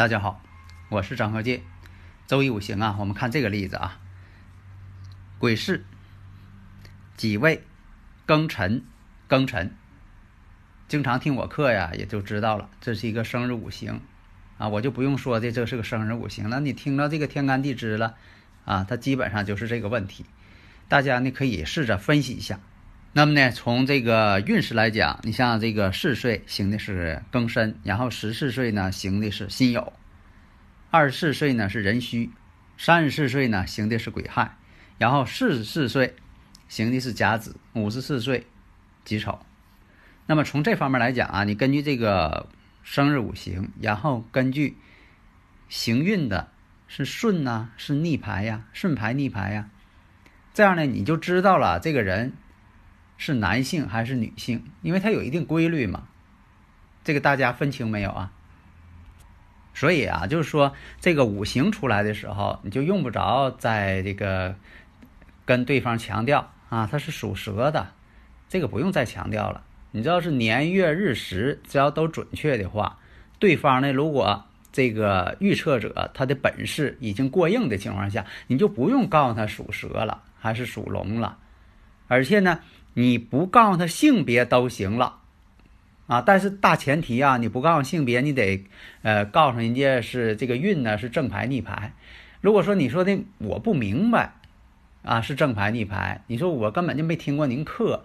[0.00, 0.42] 大家好，
[0.88, 1.60] 我是张和介。
[2.26, 4.00] 周易五行啊，我们看这个例子啊，
[5.38, 5.84] 癸巳、
[7.18, 7.62] 己未、
[8.26, 8.82] 庚辰、
[9.28, 9.76] 庚辰。
[10.88, 14.00] 经常听我课呀，也就知道了，这是一个生日五行
[14.56, 16.60] 啊，我就不用说的，这是个生日五行了。
[16.60, 18.14] 你听到这个天干地支了
[18.64, 20.24] 啊，它基本上就是这个问题。
[20.88, 22.58] 大家呢可以试着分析一下。
[23.12, 29.92] 那么呢，从这个运势来讲，你像这个四岁行的是庚申，然后十四岁呢行的是辛酉，
[30.92, 32.30] 二十四岁呢是壬戌，
[32.78, 34.56] 三十四岁呢行的是癸亥，
[34.96, 36.14] 然后四十四岁
[36.68, 38.46] 行的是甲子，五十四岁
[39.04, 39.40] 己丑。
[40.26, 42.48] 那么从这方面来讲啊，你根据这个
[42.84, 44.76] 生日五行，然后根据
[45.68, 46.48] 行运的
[46.86, 49.68] 是顺呐，是逆排呀，顺排逆排呀，
[50.54, 52.34] 这样呢你就知道了这个人。
[53.22, 54.64] 是男性还是女性？
[54.80, 56.08] 因为它有一定规律嘛，
[57.04, 58.32] 这个大家分清没有啊？
[59.74, 64.56] 所以啊，就是说这个五行出来的时候，你就用不着在这个
[65.44, 67.92] 跟对方强调啊，他是属蛇的，
[68.48, 69.64] 这个不用再强调了。
[69.90, 72.98] 你知道是年月日时，只要都准确的话，
[73.38, 81.36] 对方呢，如果这个预测者他的本事已经过硬的情况下，你就不用告诉他属蛇了还是属龙了，
[82.08, 82.60] 而且呢。
[82.94, 85.18] 你不告诉他性别都行了，
[86.06, 88.64] 啊，但是大前提啊，你不告诉性别，你得
[89.02, 91.94] 呃告诉人家是这个运呢是正牌逆牌。
[92.40, 94.34] 如果说你说的我不明白，
[95.02, 98.04] 啊是正牌逆牌，你说我根本就没听过您课，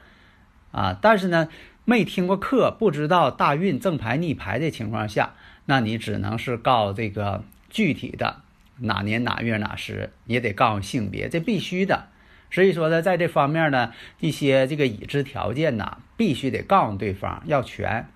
[0.71, 1.47] 啊，但是呢
[1.83, 5.33] 没听过课，不知道大运正牌逆牌的情况下，
[5.65, 8.41] 那你只能是告这个具体的
[8.77, 12.09] 哪年哪月哪时，也得告诉性别，这必须的。
[12.55, 18.07] 所以说呢，在这方面呢，一些这个已知条件呢，必须得告诉对方要全，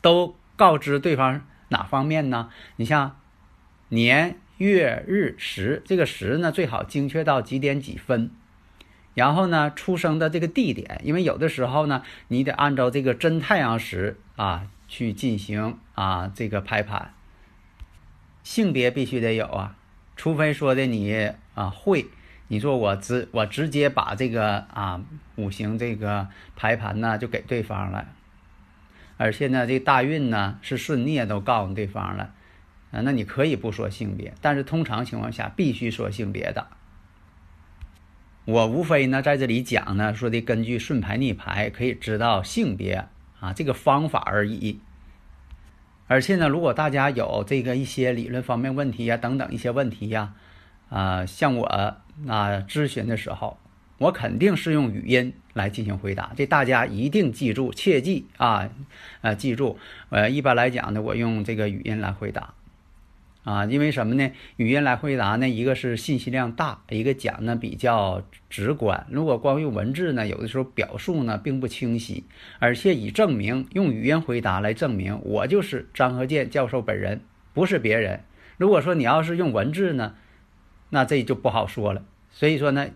[0.00, 2.50] 都告知对方哪方面呢？
[2.76, 3.18] 你像
[3.88, 8.30] 年月日时，这个时呢最好精确到几点几分，
[9.14, 17.12] 然后呢出生的这个地点，因为有的时候呢，你得按照这个真太阳时啊去进行啊这个排盘。
[18.44, 19.74] 性别必须得有啊，
[20.14, 22.06] 除非说的你啊会。
[22.52, 25.00] 你说我直我直接把这个啊
[25.36, 28.06] 五行这个排盘呢就给对方了，
[29.16, 32.34] 而且呢这大运呢是顺逆都告诉对方了，
[32.90, 36.66] 啊那你可以不说性别，但是通常情况下必须说性别的。
[38.44, 43.06] 我无非呢在这里讲呢说的根据顺排逆排可以知道性别
[43.40, 44.78] 啊这个方法而已，
[46.06, 50.34] 而且呢如果大家有这个一些理论方面问题呀等等一些问题呀。
[50.90, 51.96] 啊，像我
[52.28, 53.58] 啊咨询的时候，
[53.98, 58.68] 我肯定是用语音来进行回答，这大家一定记住，切记啊，
[59.20, 59.76] 呃，记住，
[60.10, 62.54] 呃，一般来讲呢，我用这个语音来回答，
[63.44, 64.30] 啊，因为什么呢？
[64.56, 69.06] 语音来回答呢，一个是信息量大，一个讲呢比较直观。
[69.10, 72.24] 如果光用文字呢，有的时候表述呢并不清晰，
[72.58, 77.20] 而且以证明用语音回答来证明我就是张和建教授本人，
[77.52, 78.24] 不是别人。
[78.58, 80.14] 如果说你要是用文字呢？
[80.94, 82.86] 那这就不好说了，所以说呢，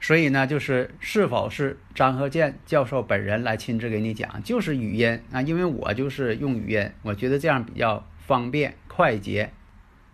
[0.00, 9.50] 所以呢，就是是否是张和建教授本人来亲自给你讲，就是语音啊，因为我就是用语音，我觉得这样比较方便快捷。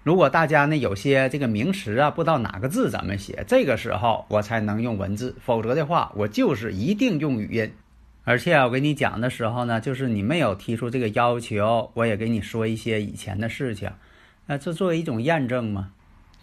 [0.04, 7.72] 如果大家呢有些这个名词啊不知道哪个字怎么写，这个时候我才能用文字，否则的话我就是一定用语音。
[8.22, 13.90] 而且我给你讲的时候呢，就是你没有提出这个要求，我也给你说一些以前的事情，
[14.46, 15.90] 那这作为一种验证嘛。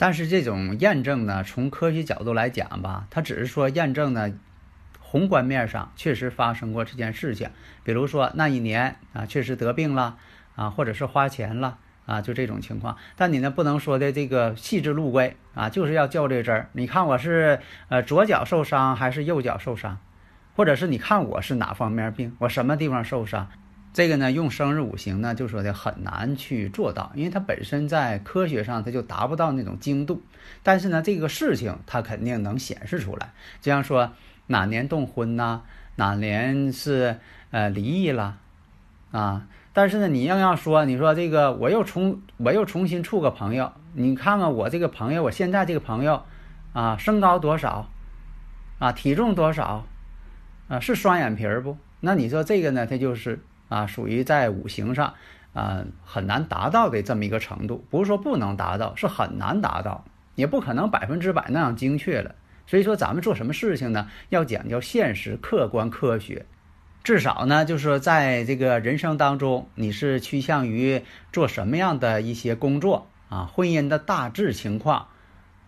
[0.01, 4.33] 但是这种验证呢，从科学角度来讲吧，它只是说验证呢，
[4.99, 7.51] 宏观面上确实发生过这件事情，
[7.83, 10.17] 比如说那一年啊，确实得病了
[10.55, 11.77] 啊，或者是花钱了
[12.07, 12.97] 啊，就这种情况。
[13.15, 16.69] 但你呢，不能说的这个细致入微啊，就是要较这针儿。
[16.73, 17.59] 你看我是
[17.89, 19.99] 呃左脚受伤还是右脚受伤，
[20.55, 23.47] 或者是你看我是哪方面病，我什么地方受伤，
[23.93, 30.21] 这个呢，用生日五行呢，就说的很难去做到，因为它本身在科学上它就达不到那种精度。
[30.63, 34.13] 但是呢，这个事情它肯定能显示出来，就像说
[34.47, 35.63] 哪年动婚呐，
[35.97, 37.17] 哪年是
[37.51, 38.37] 呃离异了，
[39.11, 39.47] 啊。
[39.73, 46.23] 但是呢，你硬要说，你说这个我又重我又重新处个朋友，你看看我这个朋友，我现在这个朋友，
[46.71, 47.89] 啊，身高多少，
[48.79, 49.85] 啊，体重多少，
[50.69, 51.77] 啊，是双眼皮儿不？
[51.99, 53.41] 那你说这个呢，它就是。
[53.71, 55.13] 啊，属于在五行上，
[55.53, 57.85] 啊，很难达到的这么一个程度。
[57.89, 60.03] 不是说不能达到，是很难达到，
[60.35, 62.35] 也不可能百分之百那样精确了。
[62.67, 66.45] 所以说，咱们做什么事情呢，要讲究现实、客观、科学。
[67.01, 71.01] 至少呢，就是说，在这个人生当中，你是趋向于
[71.31, 73.49] 做什么样的一些工作啊？
[73.53, 75.07] 婚姻的大致情况，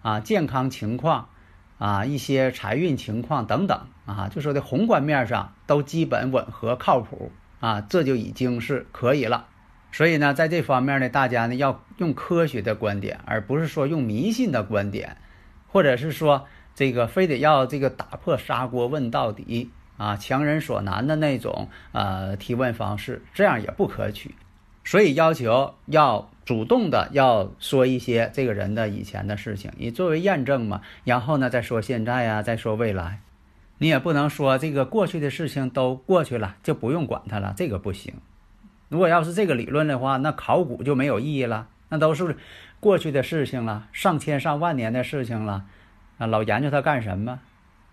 [0.01, 1.29] 啊，健康情况，
[1.77, 7.31] 啊，一些财运情况等等啊，就说的宏观面上都基本吻合、靠谱。
[7.63, 9.47] 啊，这就已经是可以了。
[9.93, 15.15] 所以呢，在这方面呢，大家呢要用科学的观点，而不是说用迷信的观点，
[15.67, 16.45] 或者是说
[16.75, 24.35] 这个非得要这个打破砂锅问到底啊，强人所难的那种呃提问方式，这样也不可取。
[24.83, 30.81] 所以要求要主动的要说一些这个人的以前的事情，以作为验证嘛。
[31.05, 33.21] 然后呢，再说现在呀，再说未来。
[33.83, 38.13] 你也不能说这个过去的事情都过去了就不用管它了，这个不行。
[38.87, 42.37] 如果要是这个理论的话，那考古就没有意义了，那都是
[42.79, 45.65] 过去的事情了，上千上万年的事情了，
[46.17, 47.41] 啊，老研究它干什么？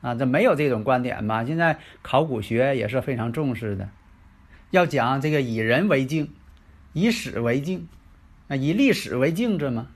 [0.00, 1.44] 啊，这没有这种观点吧？
[1.44, 3.88] 现在考古学也是非常重视的，
[4.70, 6.30] 要讲这个以人为镜，
[6.92, 7.88] 以史为镜，
[8.46, 9.88] 啊，以历史为镜子嘛，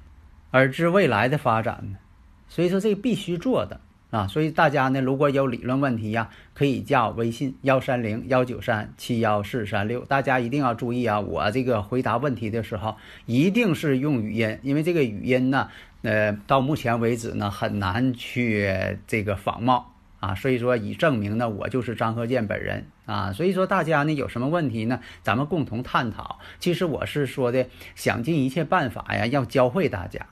[0.50, 1.98] 而知未来的发展呢。
[2.48, 3.80] 所以说，这必须做的。
[4.14, 10.04] 啊，所以大家呢，如果有理论问题呀，可以加微信幺三零幺九三七幺四三六。
[10.04, 12.96] 大家一定要注意啊，我这个回答问题的时候
[13.26, 15.68] 一定是用语音，因为这个语音呢，
[16.02, 18.72] 呃，到目前为止呢很难去
[19.08, 20.32] 这个仿冒啊。
[20.36, 23.32] 所以说，以证明呢，我就是张鹤健本人啊。
[23.32, 26.38] 所以说，大家呢有什么问题呢，咱们共同探讨。
[26.60, 30.24] 其实我是说的，想尽一切办法呀，要教会大家。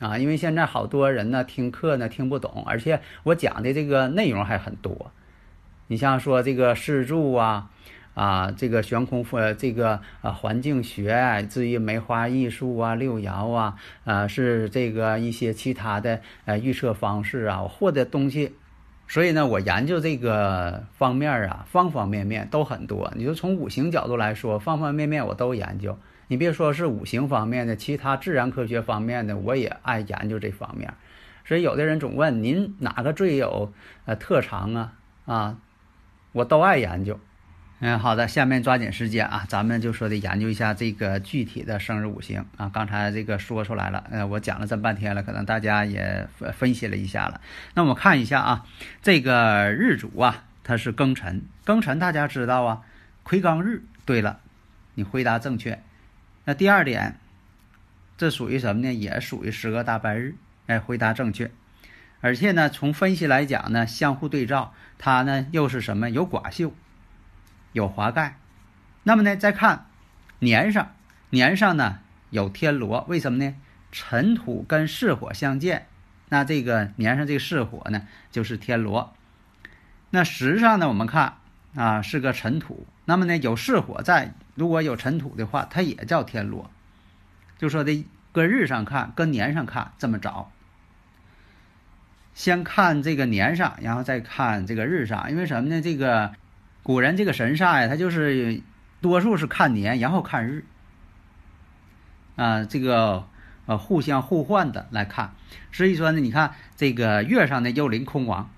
[0.00, 5.12] 啊，因为现在好多人呢听课呢听不懂，而且我讲的这个内容还很多。
[5.88, 7.70] 你像说这个四柱啊，
[8.14, 18.54] 啊，这个悬空呃，这个啊环境学，至于梅花易数啊、六爻啊，啊是这个一些其他的呃预测方式啊，获得东西，
[19.06, 23.12] 所以呢，我研究这个方面啊，方方面面都很多。
[23.16, 25.98] 你就从五行角度来说，方方面面我都研究。
[26.30, 30.94] 你别说是五行方面的，其他自然科学方面的，我也爱研究这方面。
[31.44, 33.72] 所以有的人总问您哪个最有
[34.04, 34.92] 呃特长啊？
[35.26, 35.58] 啊，
[36.30, 37.18] 我都爱研究。
[37.80, 42.70] 嗯，好的，下面抓紧时间啊，咱们就说的研究一下这个具体的生日五行啊。
[42.72, 47.40] 刚才这个说出来了，呃，我讲了这么半天了，可能大家也分析了一下了。
[47.74, 48.64] 那我们看一下啊，
[49.02, 52.82] 这个日主啊，它是庚辰，庚辰大家知道啊，
[53.24, 53.82] 癸刚日。
[54.06, 54.38] 对了，
[54.94, 55.82] 你回答正确。
[56.50, 57.16] 那第二点，
[58.18, 58.92] 这属于什么呢？
[58.92, 60.34] 也属于十个大半日。
[60.66, 61.52] 哎，回答正确。
[62.20, 66.10] 而且呢，从分析来讲呢，相互对照，它呢又是什么？
[66.10, 66.74] 有寡秀，
[67.72, 68.36] 有华盖。
[69.04, 69.86] 那么呢，再看
[70.40, 70.92] 年上，
[71.28, 72.00] 年上呢
[72.30, 73.54] 有天罗，为什么呢？
[73.92, 75.86] 尘土跟巳火相见，
[76.30, 79.14] 那这个年上这个巳火呢就是天罗。
[80.10, 81.36] 那时上呢，我们看
[81.76, 84.34] 啊是个尘土，那么呢有巳火在。
[84.54, 86.70] 如果有尘土的话，它也叫天罗。
[87.58, 90.50] 就说的搁日上看，搁年上看，这么找。
[92.34, 95.82] 先看这个年上，然后再看这个日上，因为什么呢？
[95.82, 96.32] 这个
[96.82, 98.62] 古人这个神煞呀，他就是
[99.00, 100.64] 多数是看年，然后看日。
[102.36, 103.26] 啊，这个
[103.66, 105.34] 呃互相互换的来看。
[105.72, 108.50] 所以说呢，你看这个月上的幽灵空亡，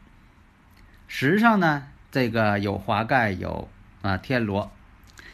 [1.09, 3.69] 时上呢这个有华盖，有
[4.03, 4.71] 啊天罗。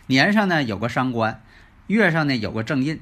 [0.08, 1.42] 年上呢有个伤官，
[1.86, 2.98] 月上呢有个正印，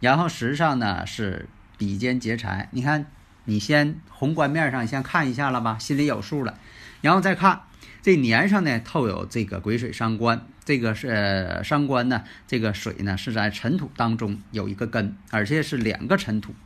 [0.00, 1.48] 然后时上呢是
[1.78, 2.68] 比肩劫财。
[2.72, 3.06] 你看，
[3.44, 6.58] 你先宏观面上先看一下了吧，心里有数了，
[7.00, 7.60] 然后再看
[8.02, 16.56] 这年上呢透有这个癸水伤官，这个是伤官呢，这个水呢是在尘土当中有一个根，而且是两个尘土。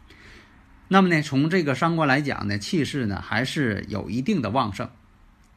[0.89, 4.89] 那么呢，从这个伤官来讲呢，气势呢还是有一定的旺盛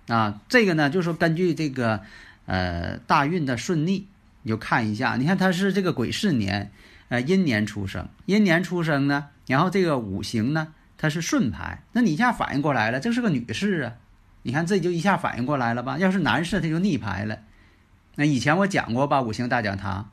[0.10, 0.42] 啊。
[0.50, 2.02] 这个呢就是根据这个。
[2.48, 4.08] 呃，大运的顺利，
[4.42, 5.16] 你就看一下。
[5.18, 6.72] 你看他是这个癸巳年，
[7.10, 13.94] 呃，阴年出生，阴年出生呢，然后这个五行呢，它是顺排，那你一下反应过来了，这是个女士啊。
[14.44, 15.98] 你看这就一下反应过来了吧？
[15.98, 17.40] 要是男士，他就逆排了。
[18.16, 20.10] 那以前我讲过吧，五行大讲堂，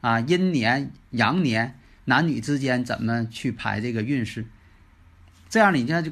[0.00, 4.44] 啊，阴年、阳年，男女之间怎么去排这个运势？
[5.48, 6.10] 这样你这就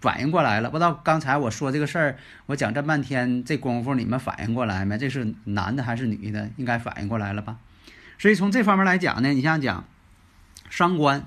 [0.00, 0.70] 反应过来了。
[0.70, 4.96] 不知道刚才我说这个事儿，我讲这半天这功夫，你们反应过来没？
[4.98, 6.50] 这是男的还是女的？
[6.56, 7.58] 应该反应过来了吧？
[8.18, 9.84] 所以从这方面来讲呢，你像讲
[10.70, 11.26] 伤官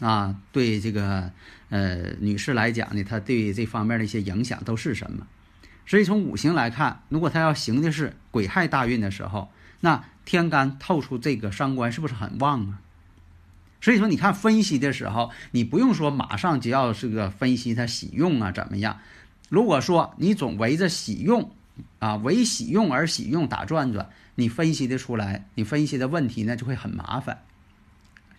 [0.00, 1.30] 啊，对这个
[1.70, 5.26] 呃女士来讲呢，她对这方面的一些影响都是什么？
[5.86, 12.80] 所以从五行来看，如果她要行的是癸亥大运的时候，那天干透出这个伤官是不是很旺啊？
[13.86, 18.98] 所以说，你看分析的时候，你不用说马上就要这个分析它喜用啊怎么样？
[19.48, 21.52] 如果说你总围着喜用
[22.00, 27.44] 啊，为喜用而喜用打转转，你分析的出来，你分析的问题呢就会很麻烦，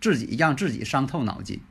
[0.01, 1.61] 自己让自己伤透脑筋。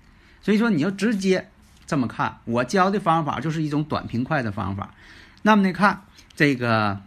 [0.40, 1.50] 所以说，你要直接
[1.86, 4.94] 这么看，我教的方法就是一种短平快的方法。
[5.42, 6.04] 那么呢，看
[6.34, 7.02] 这个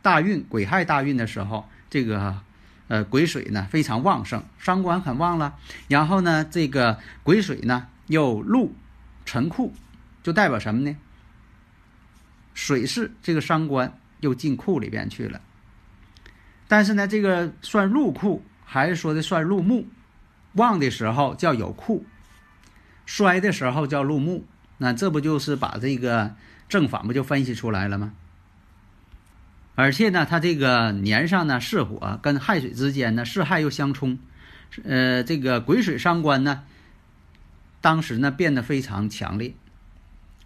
[0.00, 2.40] 大运癸亥大运的时候，这个
[2.88, 5.56] 呃癸水呢非常旺盛，伤官很旺了。
[5.88, 8.74] 然后呢，这个癸水呢又入
[9.24, 9.72] 辰库，
[10.22, 10.96] 就代表什么呢？
[12.54, 15.40] 水是这个伤官又进库里边去了。
[16.68, 19.86] 但是呢，这个算入库还是说的算入木？
[20.52, 22.06] 旺的时候叫有库，
[23.06, 24.46] 衰的时候叫入木。
[24.78, 26.34] 那这不就是把这个？
[26.66, 28.14] 正反不就分析出来了吗？
[29.76, 34.18] 而且呢，它这个年上呢是火，跟亥水之间呢是亥又相冲，
[34.84, 36.62] 呃，这个癸水伤官呢，
[37.80, 39.52] 当时呢变得非常强烈，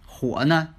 [0.06, 0.70] 火呢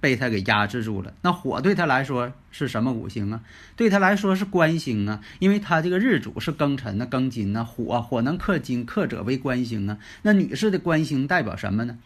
[0.00, 1.14] 被他给压制住了。
[1.22, 3.40] 那火对他来说是什么五行啊？
[3.76, 9.98] 对他来说是官星啊，因为他这个日主是庚辰呢，庚金呢，火火能克金，克者为官星啊。
[10.22, 11.98] 那女士的官星代表什么呢？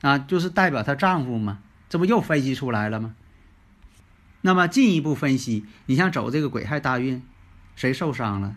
[0.00, 1.58] 啊，就是代表她丈夫嘛，
[1.90, 3.14] 这不又分析出来了吗？
[4.46, 7.20] 那么进一步分析，你像走这个癸亥大运，
[7.74, 8.54] 谁受伤了？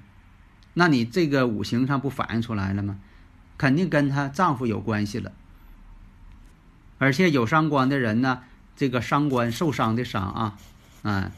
[0.76, 3.00] 那你这个五行上不反映出来了吗？
[3.58, 5.32] 肯定跟她丈夫有关系了。
[7.00, 8.44] 而且有伤官的人呢，
[8.76, 10.58] 这个伤官受伤的伤啊，
[11.02, 11.32] 啊，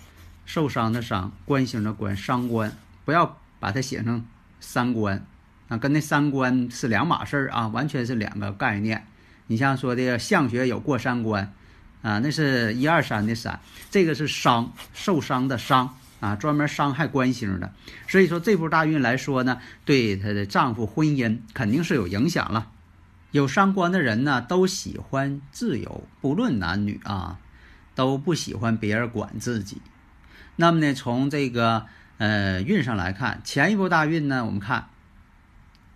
[0.46, 2.74] 受伤的伤，官星的官，伤官，
[3.06, 4.26] 不要把它写成
[4.60, 5.26] 三官
[5.70, 9.08] 啊，跟那三官是两码事儿啊，完全是两个概念。
[9.48, 11.54] 你像说的相学有过三关，
[12.02, 17.74] 啊，那是一二三的三，这个是伤受伤的伤啊，专门伤害官星的。
[18.08, 22.68] 所以说这部大运来说呢，对她的丈夫婚姻肯定是有影响了。
[23.32, 27.40] 有伤官的人呢，都喜欢自由，不论男女啊，
[27.96, 29.82] 都不喜欢别人管自己。
[30.58, 31.86] 那么呢，从这个
[32.18, 34.90] 呃运上来看，前一部大运呢，我们看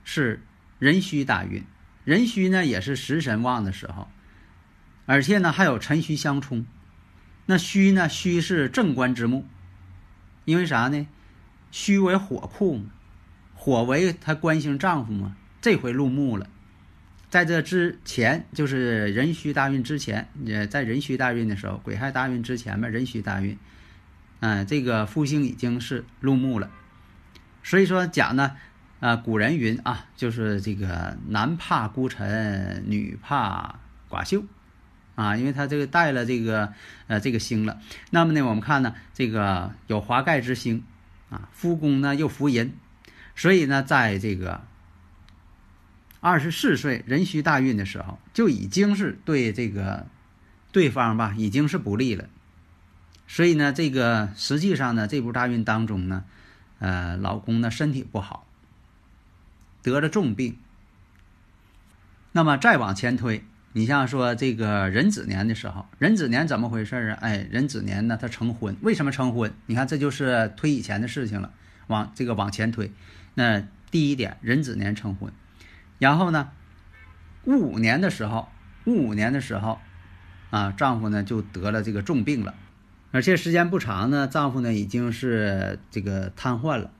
[0.04, 0.42] 是
[0.80, 1.64] 壬戌大运。
[2.06, 4.08] 壬戌呢也是食神旺的时候，
[5.06, 6.66] 而且呢还有辰戌相冲。
[7.46, 9.46] 那戌呢，戌是正官之木，
[10.46, 11.08] 因为啥呢？
[11.72, 12.86] 戌为火库嘛，
[13.54, 15.36] 火为他官星丈夫嘛。
[15.62, 16.48] 这回入木了，
[17.30, 23.58] 在这之前就是壬戌大运之前，也，在壬戌大运的时候，癸亥大运之前嘛，壬戌大运，
[24.40, 26.72] 嗯，这个夫星已经是入木了，
[27.64, 28.56] 所以说讲呢。
[29.02, 33.76] 啊，古人云啊，就是这个男怕孤臣，女怕
[34.10, 34.44] 寡秀，
[35.16, 36.74] 啊，因为他这个带了这个
[37.08, 37.80] 呃这个星了。
[38.12, 40.84] 那么呢，我们看呢，这个有华盖之星，
[41.30, 42.74] 啊，夫宫呢又福银，
[43.36, 44.62] 所以呢，在这个
[46.20, 50.08] 二十四岁壬戌大运的时候，就已经是对这个
[50.72, 52.28] 对方吧，已经是不利了。
[53.28, 56.24] 所以呢，这个实际上呢，这部大运当中呢，
[56.80, 58.46] 呃，老公呢身体不好。
[59.82, 60.58] 得了重病，
[62.32, 63.46] 那么再往前推，
[63.78, 67.18] 你像说这个壬子年的时候，壬子年怎么回事啊？
[67.20, 69.54] 哎，壬子年呢，他成婚，为什么成婚？
[69.66, 71.52] 你看这就是推以前的事情了，
[71.88, 72.94] 往这个往前推。
[73.34, 75.34] 那第一点，壬子年成婚，
[76.00, 76.52] 然后呢，
[77.44, 78.48] 戊午年的时候，
[78.86, 79.82] 戊午年的时候，
[80.52, 82.56] 啊，丈夫呢就得了这个重病了，
[83.12, 86.92] 而且时间不长呢，丈夫呢已经是这个瘫痪了。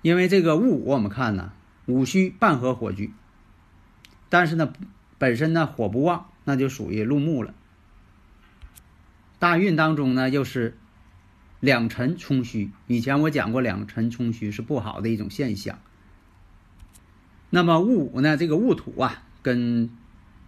[0.00, 1.52] 因为这个戊午，我们看呢，
[1.84, 3.12] 午戌半合火局，
[4.30, 4.72] 但是呢，
[5.18, 7.54] 本身呢火不旺，那就属于入木了。
[9.38, 10.76] 大运当中呢，又是
[11.60, 12.70] 两辰冲虚。
[12.86, 15.78] 以前我讲过，两辰冲虚是不好的一种现象。
[17.50, 19.90] 那么戊午呢，这个戊土啊，跟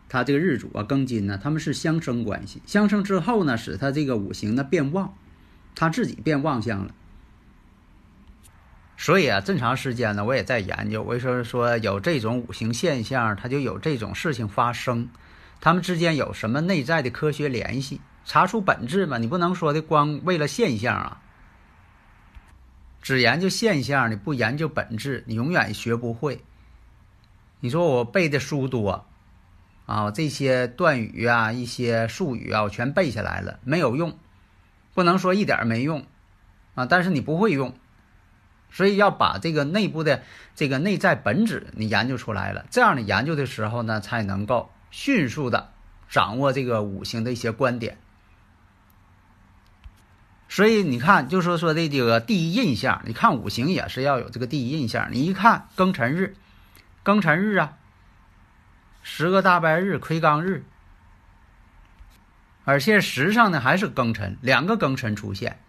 [0.08, 2.62] 他这个日主啊庚金呢，他们是相生关系。
[2.66, 5.14] 相生之后呢，使他这个五行呢变旺，
[5.75, 6.94] 他自己变旺相了。
[9.00, 11.05] 所以啊，这么长时间呢，我也在研究。
[11.05, 15.09] 为什么说有这种五行现象，它就有这种事情发生？
[15.61, 18.00] 他们之间有什么内在的科学联系？
[18.25, 21.23] 查出本质嘛，你不能说的光为了现象啊，
[23.00, 26.43] 只研究现象，你不研究本质，你永远学不会。
[27.61, 29.07] 你说我背的书多
[29.87, 34.19] 啊，这些断语啊、一些术语啊，我全背下来了，没有用，
[34.93, 36.05] 不能说一点没用
[36.75, 37.73] 啊，但是你不会用。
[38.70, 40.22] 所以要把这个内部的
[40.54, 45.72] 这个内在本质你研究出来了，这样你研究的时候呢，才能够迅速的
[46.08, 47.98] 掌握这个五行的一些观点。
[50.50, 55.08] 所以你看，就说说的这个第一印象，你看五行也是要有这个第一印象。
[55.12, 56.37] 你一看庚辰日，
[57.04, 57.76] 庚辰日啊，
[59.02, 60.64] 十个大白日魁罡日，
[62.64, 65.60] 而且时上呢还是庚辰，两个庚辰出现，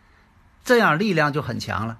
[0.63, 1.99] 这样力量就很强了。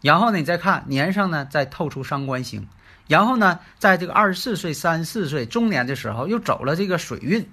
[0.00, 2.68] 然后呢，你再看年上呢，再透出伤官星，
[3.08, 7.48] 然后呢，在这个二十四岁、三十四岁中年的时候，又走了这个水运，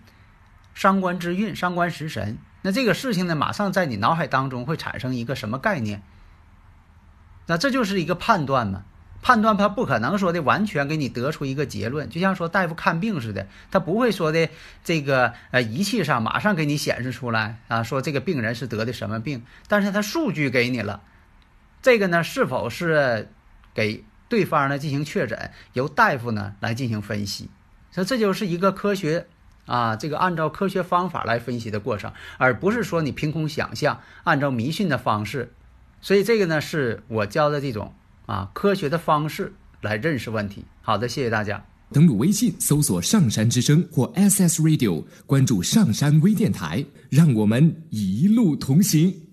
[0.74, 2.38] 伤官之运，伤官食神。
[2.62, 6.02] 那这个事情呢，马上在你脑海当中会产生一个什么概念？
[7.48, 8.84] 那这就是一个判断嘛？
[9.22, 14.50] 判断他不可能说的完全给你得出一个结论，就像说大夫看病似的，他不会说的
[14.84, 21.02] 这个呃仪器上马上给你显示出来啊，说这个病人是得的什么病，但是他数据给你了。
[21.86, 23.30] 这个呢，是否是
[23.72, 27.48] 给对方呢进行确诊，由大夫呢来进行分析？
[27.92, 29.28] 所以这就是一个科学
[29.68, 35.54] 啊，这个按照科学方法来分析的过程，而不是说你凭空想象，按照迷信的方式。
[36.02, 37.94] 所以这个呢，是我教的这种
[38.26, 40.66] 啊科学的方式来认识问题。
[40.82, 41.64] 好的，谢谢大家。
[41.92, 49.25] 登录微信搜索“上山之声”或 SS Radio，关注上山微电台，让我们一路同行。